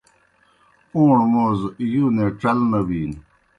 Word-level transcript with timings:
پَوݨوْ 0.89 1.23
موز 1.33 1.59
یُونے 1.91 2.27
ڇل 2.39 2.59
نہ 2.71 2.79
بِینوْ۔ 2.87 3.19